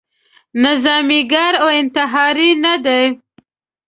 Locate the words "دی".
2.85-3.03